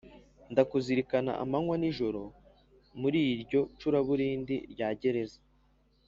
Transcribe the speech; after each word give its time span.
Ndakuzirikana 0.51 1.31
amanywa 1.43 1.75
n’ijoro, 1.77 2.21
Muri 3.01 3.19
iryo 3.33 3.61
curaburindi 3.79 4.55
rya 4.73 4.89
gereza, 5.01 5.39